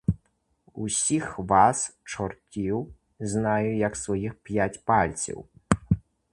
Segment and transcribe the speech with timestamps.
[0.73, 5.45] Усіх вас, чортів, знаю, як своїх п'ять пальців.